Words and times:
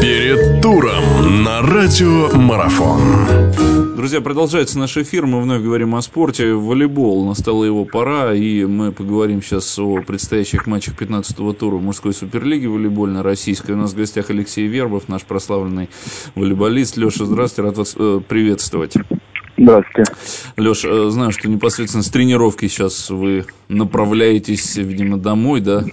Перед 0.00 0.62
туром 0.62 1.44
на 1.44 1.60
радио 1.60 2.30
Марафон. 2.34 3.00
Друзья, 3.96 4.22
продолжается 4.22 4.78
наш 4.78 4.96
эфир. 4.96 5.26
Мы 5.26 5.42
вновь 5.42 5.60
говорим 5.62 5.94
о 5.94 6.00
спорте. 6.00 6.54
Волейбол. 6.54 7.26
Настала 7.26 7.64
его 7.64 7.84
пора. 7.84 8.32
И 8.32 8.64
мы 8.64 8.92
поговорим 8.92 9.42
сейчас 9.42 9.78
о 9.78 10.00
предстоящих 10.00 10.66
матчах 10.66 10.94
15-го 10.98 11.52
тура 11.52 11.76
мужской 11.76 12.14
суперлиги 12.14 12.64
волейбольной 12.64 13.20
российской. 13.20 13.72
У 13.72 13.76
нас 13.76 13.92
в 13.92 13.96
гостях 13.96 14.30
Алексей 14.30 14.66
Вербов, 14.66 15.08
наш 15.08 15.24
прославленный 15.24 15.90
волейболист. 16.34 16.96
Леша, 16.96 17.26
здравствуйте. 17.26 17.68
Рад 17.68 17.76
вас 17.76 17.94
э, 17.98 18.20
приветствовать. 18.26 18.94
Здравствуйте. 19.58 20.12
Леш, 20.56 20.84
э, 20.86 21.10
знаю, 21.10 21.32
что 21.32 21.46
непосредственно 21.46 22.02
с 22.02 22.08
тренировки 22.08 22.68
сейчас 22.68 23.10
вы 23.10 23.44
направляетесь, 23.68 24.76
видимо, 24.76 25.18
домой, 25.18 25.60
да? 25.60 25.84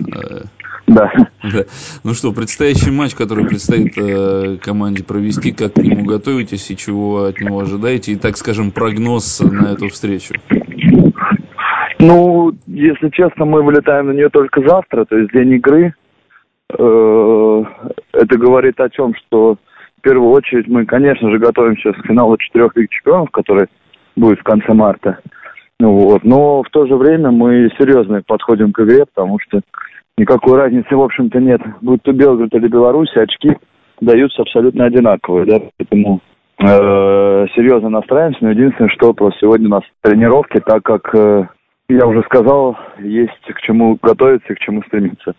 Да. 0.88 1.12
да. 1.44 1.64
Ну 2.04 2.14
что, 2.14 2.32
предстоящий 2.32 2.92
матч, 2.92 3.14
который 3.14 3.46
предстоит 3.46 3.98
э, 3.98 4.58
команде 4.62 5.04
провести, 5.04 5.52
как 5.52 5.74
к 5.74 5.78
нему 5.78 6.06
готовитесь 6.06 6.72
и 6.72 6.78
чего 6.78 7.26
от 7.26 7.42
него 7.42 7.60
ожидаете? 7.60 8.14
И, 8.14 8.16
так 8.16 8.38
скажем, 8.38 8.72
прогноз 8.72 9.42
на 9.42 9.74
эту 9.74 9.90
встречу. 9.90 10.36
Ну, 12.00 12.54
если 12.68 13.10
честно, 13.10 13.46
мы 13.46 13.64
вылетаем 13.64 14.08
на 14.08 14.12
нее 14.12 14.30
только 14.30 14.62
завтра, 14.62 15.06
то 15.06 15.18
есть 15.18 15.32
день 15.34 15.54
игры. 15.54 15.94
Э, 16.70 17.64
это 18.14 18.38
говорит 18.38 18.80
о 18.80 18.90
чем, 18.90 19.14
что 19.16 19.58
в 19.98 20.02
первую 20.02 20.32
очередь 20.32 20.68
мы, 20.68 20.86
конечно 20.86 21.30
же, 21.30 21.38
готовимся 21.38 21.92
к 21.92 22.06
финалу 22.06 22.38
четырех 22.38 22.76
Лиг 22.76 22.90
Чемпионов, 22.92 23.32
который 23.32 23.68
будет 24.16 24.40
в 24.40 24.44
конце 24.44 24.74
марта. 24.74 25.20
Ну, 25.80 25.92
вот. 25.92 26.24
Но 26.24 26.64
в 26.64 26.70
то 26.70 26.86
же 26.88 26.96
время 26.96 27.32
мы 27.32 27.70
серьезно 27.78 28.22
подходим 28.26 28.72
к 28.72 28.80
игре, 28.80 29.06
потому 29.06 29.40
что 29.40 29.62
никакой 30.18 30.58
разницы, 30.58 30.96
в 30.96 31.02
общем-то, 31.02 31.40
нет. 31.40 31.62
Будь 31.82 32.02
то 32.04 32.12
Белгород 32.12 32.54
или 32.54 32.68
Беларусь, 32.68 33.16
очки 33.16 33.56
даются 34.02 34.42
абсолютно 34.42 34.86
одинаковые, 34.86 35.46
да, 35.46 35.62
поэтому 35.78 36.22
э, 36.60 37.46
серьезно 37.56 37.90
настраиваемся, 37.90 38.44
но 38.44 38.52
единственное, 38.52 38.90
что 38.90 39.14
просто 39.14 39.40
сегодня 39.42 39.68
у 39.68 39.72
нас 39.72 39.84
тренировки, 40.02 40.60
так 40.60 40.84
как, 40.84 41.14
э, 41.16 41.48
я 41.90 42.06
уже 42.06 42.22
сказал, 42.24 42.78
есть 43.00 43.32
к 43.48 43.60
чему 43.62 43.98
готовиться 44.02 44.54
и 44.54 44.56
к 44.56 44.60
чему 44.60 44.84
стремиться. 44.84 45.34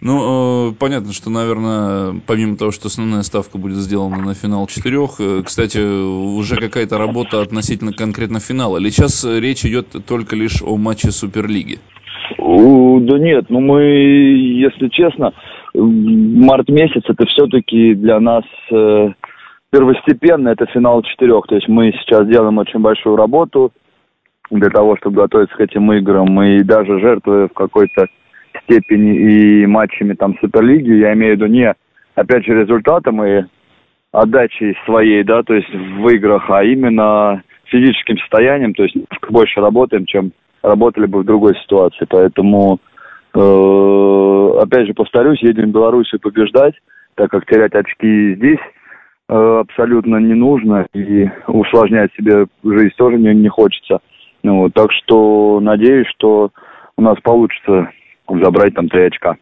Ну, 0.00 0.70
э, 0.70 0.74
понятно, 0.78 1.12
что, 1.12 1.30
наверное, 1.30 2.20
помимо 2.26 2.56
того, 2.56 2.70
что 2.70 2.88
основная 2.88 3.22
ставка 3.22 3.58
будет 3.58 3.76
сделана 3.76 4.18
на 4.18 4.34
финал 4.34 4.66
четырех, 4.66 5.18
кстати, 5.44 5.78
уже 5.78 6.56
какая-то 6.56 6.96
работа 6.96 7.42
относительно 7.42 7.92
конкретно 7.92 8.40
финала. 8.40 8.78
Или 8.78 8.88
сейчас 8.88 9.24
речь 9.24 9.64
идет 9.66 9.88
только 10.06 10.34
лишь 10.34 10.62
о 10.62 10.76
матче 10.76 11.10
Суперлиги? 11.10 11.78
Да 12.38 13.18
нет, 13.18 13.46
ну 13.48 13.60
мы, 13.60 13.82
если 13.82 14.88
честно, 14.88 15.32
март 15.74 16.68
месяц 16.68 17.02
это 17.06 17.26
все-таки 17.26 17.94
для 17.94 18.18
нас 18.20 18.44
э, 18.70 19.10
первостепенно, 19.70 20.48
это 20.48 20.66
финал 20.66 21.02
четырех. 21.02 21.46
То 21.46 21.56
есть 21.56 21.68
мы 21.68 21.92
сейчас 21.92 22.26
делаем 22.26 22.58
очень 22.58 22.80
большую 22.80 23.16
работу 23.16 23.72
для 24.50 24.70
того, 24.70 24.96
чтобы 24.96 25.22
готовиться 25.22 25.56
к 25.56 25.60
этим 25.60 25.92
играм. 25.92 26.42
И 26.42 26.62
даже 26.62 27.00
жертвуя 27.00 27.48
в 27.48 27.52
какой-то 27.52 28.06
степени 28.64 29.16
и 29.16 29.66
матчами 29.66 30.14
там 30.14 30.36
Суперлиги, 30.40 30.92
я 30.92 31.12
имею 31.12 31.34
в 31.34 31.36
виду 31.36 31.46
не, 31.46 31.74
опять 32.14 32.44
же, 32.44 32.58
результатом 32.58 33.22
и 33.24 33.44
отдачей 34.12 34.74
своей, 34.86 35.24
да, 35.24 35.42
то 35.42 35.54
есть 35.54 35.68
в 35.72 36.08
играх, 36.08 36.48
а 36.48 36.64
именно 36.64 37.42
физическим 37.66 38.16
состоянием, 38.18 38.72
то 38.72 38.84
есть 38.84 38.96
больше 39.28 39.60
работаем, 39.60 40.06
чем 40.06 40.32
работали 40.66 41.06
бы 41.06 41.20
в 41.20 41.24
другой 41.24 41.54
ситуации. 41.62 42.06
Поэтому, 42.08 42.80
э, 43.34 44.58
опять 44.60 44.86
же, 44.86 44.94
повторюсь, 44.94 45.42
едем 45.42 45.70
в 45.70 45.74
Белоруссию 45.74 46.20
побеждать, 46.20 46.74
так 47.14 47.30
как 47.30 47.46
терять 47.46 47.74
очки 47.74 48.34
здесь 48.34 48.60
э, 49.28 49.34
абсолютно 49.60 50.16
не 50.16 50.34
нужно 50.34 50.86
и 50.92 51.30
усложнять 51.46 52.12
себе 52.14 52.46
жизнь 52.64 52.94
тоже 52.96 53.16
не, 53.16 53.34
не 53.34 53.48
хочется. 53.48 54.00
Ну, 54.42 54.68
так 54.70 54.92
что 54.92 55.60
надеюсь, 55.60 56.08
что 56.08 56.50
у 56.96 57.02
нас 57.02 57.18
получится 57.22 57.90
забрать 58.28 58.74
там 58.74 58.88
три 58.88 59.04
очка. 59.04 59.36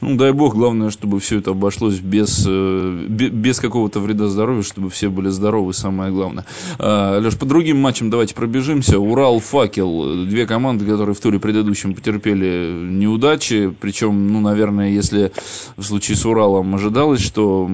Ну, 0.00 0.16
дай 0.16 0.32
бог, 0.32 0.54
главное, 0.54 0.90
чтобы 0.90 1.20
все 1.20 1.38
это 1.38 1.52
обошлось 1.52 1.98
без, 2.00 2.44
э, 2.46 3.06
без 3.08 3.60
какого-то 3.60 4.00
вреда 4.00 4.26
здоровью, 4.26 4.64
чтобы 4.64 4.90
все 4.90 5.08
были 5.08 5.28
здоровы, 5.28 5.72
самое 5.72 6.12
главное. 6.12 6.44
А, 6.78 7.20
Леш, 7.20 7.38
по 7.38 7.46
другим 7.46 7.80
матчам 7.80 8.10
давайте 8.10 8.34
пробежимся. 8.34 8.98
Урал, 8.98 9.38
Факел, 9.38 10.26
две 10.26 10.46
команды, 10.46 10.84
которые 10.84 11.14
в 11.14 11.20
туре 11.20 11.38
предыдущем 11.38 11.94
потерпели 11.94 12.88
неудачи, 12.90 13.72
причем, 13.80 14.32
ну, 14.32 14.40
наверное, 14.40 14.90
если 14.90 15.32
в 15.76 15.84
случае 15.84 16.16
с 16.16 16.26
Уралом 16.26 16.74
ожидалось, 16.74 17.20
что, 17.20 17.70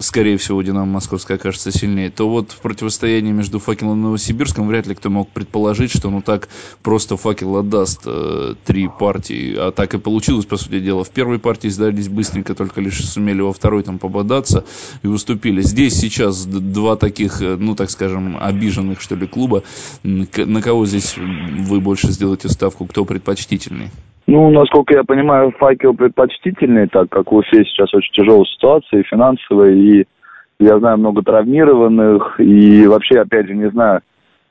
скорее 0.00 0.36
всего, 0.38 0.60
Динамо 0.62 0.86
Московская 0.86 1.34
окажется 1.34 1.70
сильнее, 1.70 2.10
то 2.10 2.28
вот 2.28 2.50
в 2.50 2.60
противостоянии 2.60 3.32
между 3.32 3.60
Факелом 3.60 4.00
и 4.00 4.02
Новосибирском 4.02 4.66
вряд 4.66 4.86
ли 4.86 4.94
кто 4.94 5.08
мог 5.08 5.30
предположить, 5.30 5.92
что 5.92 6.10
ну 6.10 6.20
так 6.20 6.48
просто 6.82 7.16
Факел 7.16 7.56
отдаст 7.56 8.02
э, 8.06 8.54
три 8.64 8.88
партии, 8.88 9.54
а 9.56 9.70
так 9.70 9.94
и 9.94 9.98
получилось, 9.98 10.46
по 10.46 10.56
сути 10.56 10.81
дела. 10.82 11.04
В 11.04 11.10
первой 11.10 11.38
партии 11.38 11.68
сдались 11.68 12.08
быстренько, 12.08 12.54
только 12.54 12.80
лишь 12.80 13.04
сумели 13.04 13.40
во 13.40 13.52
второй 13.52 13.82
там 13.82 13.98
пободаться 13.98 14.64
и 15.02 15.06
уступили. 15.06 15.60
Здесь 15.60 15.94
сейчас 15.94 16.46
два 16.46 16.96
таких, 16.96 17.40
э, 17.40 17.56
ну, 17.58 17.74
так 17.74 17.90
скажем, 17.90 18.36
обиженных, 18.40 19.00
что 19.00 19.14
ли, 19.14 19.26
клуба. 19.26 19.62
На 20.02 20.62
кого 20.62 20.86
здесь 20.86 21.16
вы 21.16 21.80
больше 21.80 22.08
сделаете 22.08 22.48
ставку? 22.48 22.86
Кто 22.86 23.04
предпочтительный? 23.04 23.88
Ну, 24.26 24.50
насколько 24.50 24.94
я 24.94 25.02
понимаю, 25.04 25.52
факел 25.58 25.94
предпочтительный, 25.94 26.86
так 26.86 27.08
как 27.10 27.32
в 27.32 27.34
Уфе 27.34 27.64
сейчас 27.64 27.92
очень 27.92 28.12
тяжелая 28.12 28.44
ситуация 28.44 29.00
и 29.00 29.04
финансовая, 29.04 29.72
и 29.72 30.04
я 30.60 30.78
знаю 30.78 30.98
много 30.98 31.22
травмированных, 31.22 32.38
и 32.38 32.86
вообще, 32.86 33.20
опять 33.20 33.48
же, 33.48 33.54
не 33.54 33.68
знаю, 33.70 34.00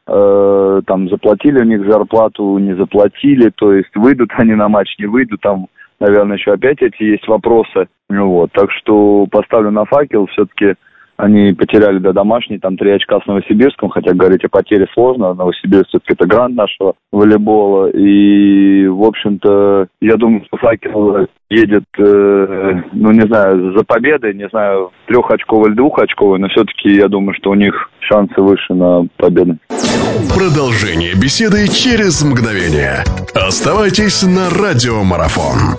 э, 0.07 0.81
там 0.85 1.09
заплатили 1.09 1.59
у 1.59 1.63
них 1.63 1.85
зарплату, 1.87 2.57
не 2.57 2.75
заплатили, 2.75 3.49
то 3.55 3.73
есть 3.73 3.95
выйдут 3.95 4.29
они 4.37 4.55
на 4.55 4.67
матч, 4.67 4.93
не 4.99 5.05
выйдут, 5.05 5.39
там 5.41 5.67
наверное, 6.01 6.37
еще 6.37 6.51
опять 6.51 6.81
эти 6.81 7.03
есть 7.03 7.27
вопросы. 7.27 7.87
Вот, 8.09 8.51
так 8.51 8.69
что 8.71 9.25
поставлю 9.31 9.71
на 9.71 9.85
факел, 9.85 10.27
все-таки 10.27 10.75
они 11.15 11.53
потеряли 11.53 11.99
до 11.99 12.13
домашней, 12.13 12.57
там 12.57 12.77
три 12.77 12.91
очка 12.91 13.19
с 13.21 13.27
Новосибирском, 13.27 13.89
хотя 13.89 14.13
говорить 14.13 14.43
о 14.43 14.49
потере 14.49 14.87
сложно. 14.93 15.35
Новосибирск 15.35 15.89
все-таки 15.89 16.13
это 16.13 16.25
грант 16.27 16.55
нашего 16.55 16.95
волейбола. 17.11 17.91
И, 17.91 18.87
в 18.87 19.03
общем-то, 19.03 19.87
я 20.01 20.15
думаю, 20.17 20.43
что 20.47 20.57
Факел 20.57 21.27
едет, 21.51 21.83
э, 21.99 22.81
ну, 22.93 23.11
не 23.11 23.27
знаю, 23.27 23.77
за 23.77 23.83
победой, 23.83 24.33
не 24.33 24.49
знаю, 24.49 24.91
трехочковой 25.05 25.69
или 25.69 25.75
двухочковой, 25.75 26.39
но 26.39 26.47
все-таки 26.47 26.95
я 26.95 27.07
думаю, 27.07 27.35
что 27.35 27.51
у 27.51 27.55
них 27.55 27.91
шансы 27.99 28.41
выше 28.41 28.73
на 28.73 29.05
победу. 29.17 29.57
Продолжение 30.33 31.13
беседы 31.13 31.67
через 31.67 32.23
мгновение. 32.23 33.03
Оставайтесь 33.33 34.23
на 34.23 34.49
радиомарафон. 34.49 35.77